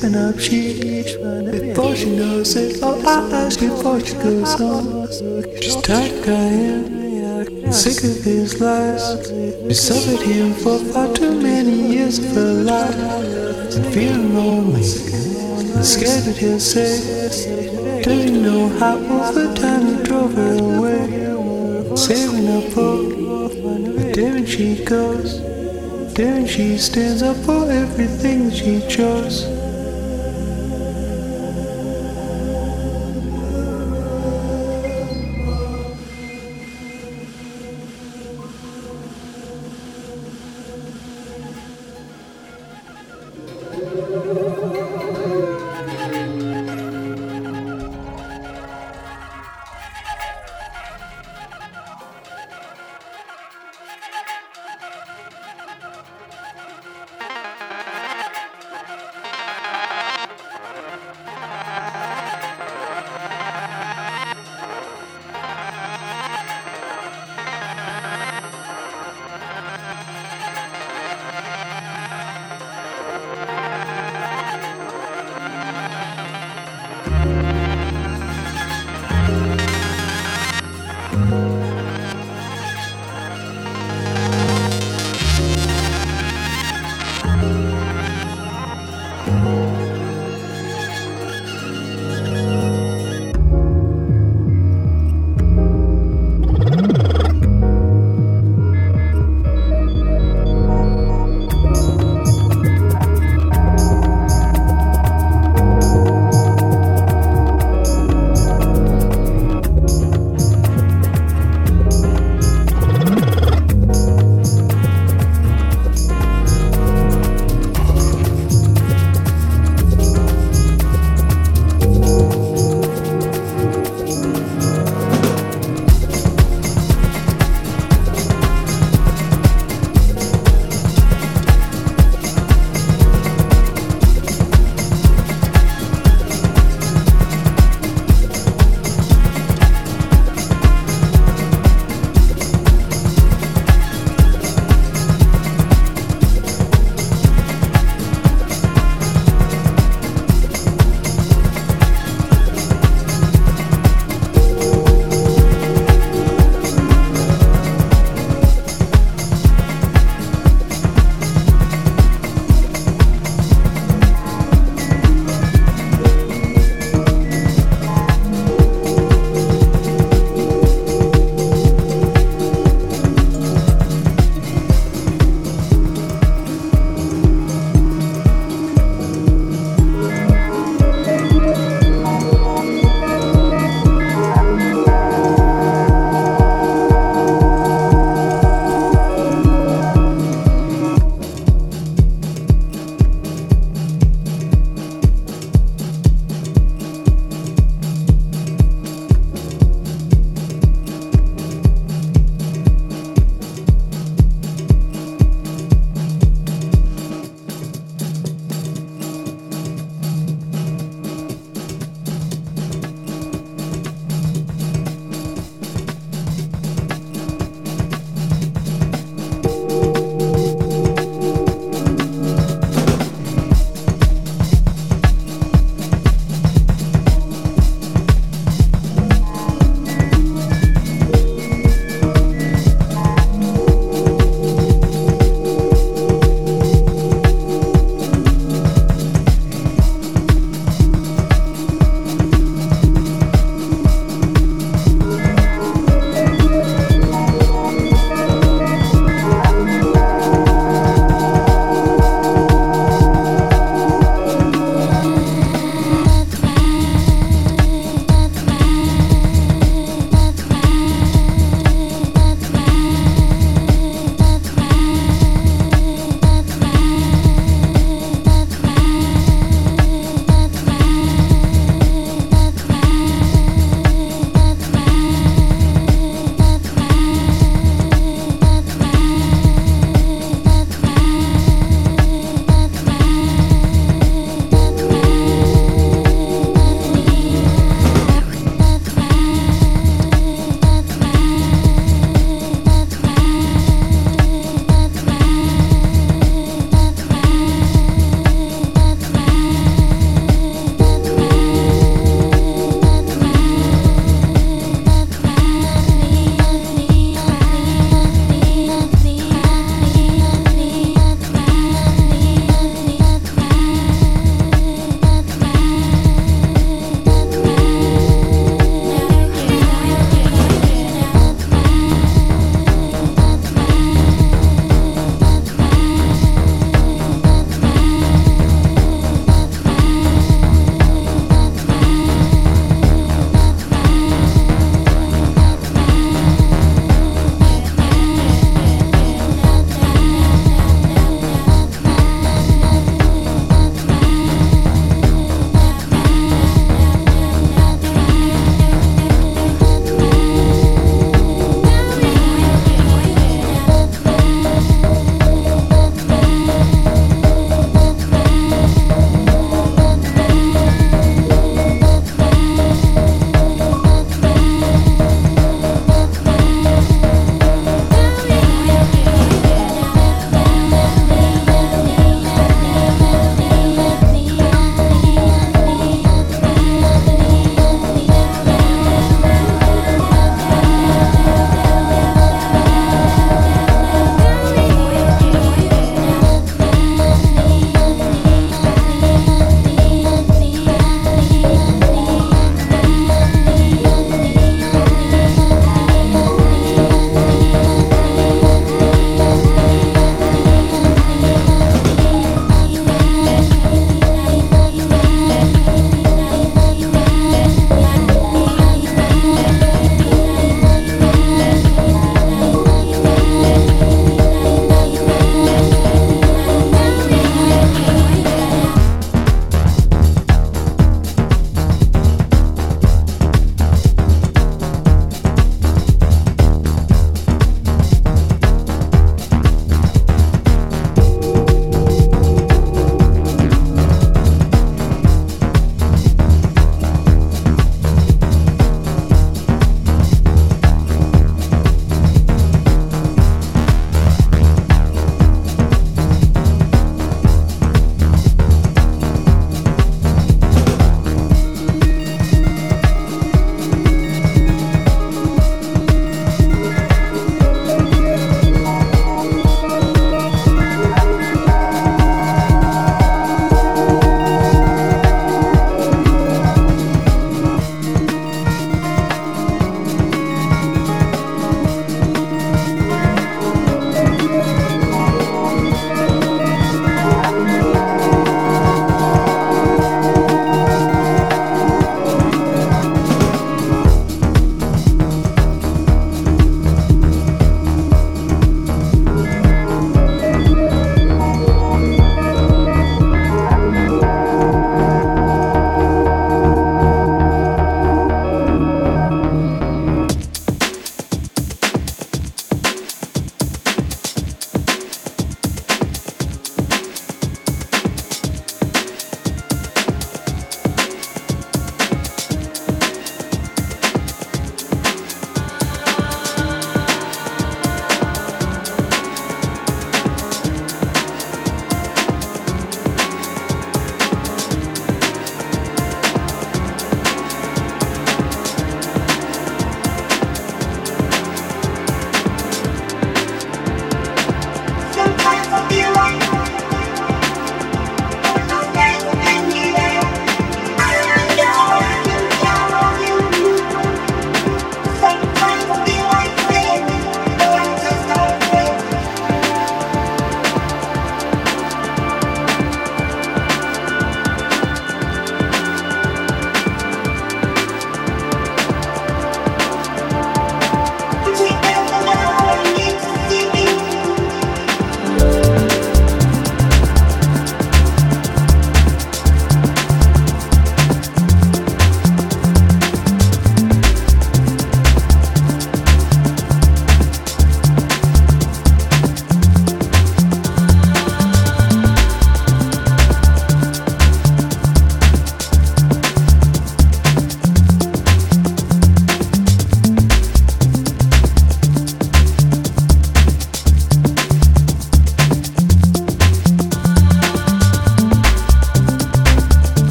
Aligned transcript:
saving 0.00 0.16
up 0.16 0.38
she 0.38 1.02
before 1.50 1.94
she 1.94 2.16
knows 2.16 2.56
it 2.56 2.78
oh 2.82 3.00
I 3.06 3.44
ask 3.44 3.60
before 3.60 4.00
she 4.00 4.14
goes 4.14 4.60
on 4.60 5.06
she's 5.60 5.76
tired 5.76 6.26
am 6.26 7.72
sick 7.72 8.02
of 8.04 8.24
his 8.24 8.60
lies 8.60 9.28
she 9.68 9.74
suffered 9.74 10.22
him 10.26 10.54
for 10.54 10.78
far 10.92 11.12
too 11.14 11.40
many 11.40 11.92
years 11.92 12.18
of 12.18 12.30
her 12.34 12.62
life 12.62 12.96
and 13.76 13.92
feeling 13.92 14.34
lonely 14.34 14.80
and 14.80 15.84
scared 15.84 16.24
that 16.24 16.36
he'll 16.38 16.58
say 16.58 18.02
doesn't 18.02 18.42
know 18.42 18.68
how 18.78 18.96
over 18.96 19.54
time 19.54 19.86
he 19.86 20.02
drove 20.02 20.32
her 20.34 20.54
away 20.76 21.96
saving 21.96 22.48
up 22.48 22.72
hope 22.72 23.12
but 23.96 24.14
then 24.14 24.46
she 24.46 24.82
goes 24.82 25.40
then 26.14 26.46
she 26.46 26.76
stands 26.76 27.22
up 27.22 27.36
for 27.46 27.70
everything 27.70 28.50
she 28.50 28.80
chose. 28.88 29.59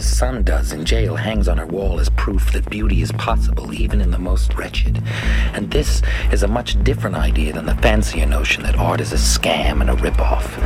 Mother's 0.00 0.16
son 0.16 0.42
does 0.42 0.72
in 0.72 0.82
jail 0.82 1.14
hangs 1.14 1.46
on 1.46 1.58
her 1.58 1.66
wall 1.66 2.00
as 2.00 2.08
proof 2.08 2.54
that 2.54 2.70
beauty 2.70 3.02
is 3.02 3.12
possible 3.12 3.74
even 3.74 4.00
in 4.00 4.10
the 4.10 4.18
most 4.18 4.54
wretched. 4.54 5.02
And 5.52 5.70
this 5.70 6.00
is 6.32 6.42
a 6.42 6.48
much 6.48 6.82
different 6.82 7.16
idea 7.16 7.52
than 7.52 7.66
the 7.66 7.74
fancier 7.74 8.24
notion 8.24 8.62
that 8.62 8.76
art 8.76 9.02
is 9.02 9.12
a 9.12 9.16
scam 9.16 9.82
and 9.82 9.90
a 9.90 9.94
ripoff. 9.96 10.56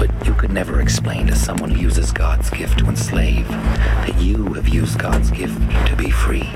But 0.00 0.26
you 0.26 0.34
could 0.34 0.50
never 0.50 0.80
explain 0.80 1.28
to 1.28 1.36
someone 1.36 1.70
who 1.70 1.80
uses 1.80 2.10
God's 2.10 2.50
gift 2.50 2.80
to 2.80 2.86
enslave 2.86 3.46
that 3.46 4.20
you 4.20 4.52
have 4.54 4.66
used 4.66 4.98
God's 4.98 5.30
gift 5.30 5.56
to 5.86 5.94
be 5.94 6.10
free. 6.10 6.48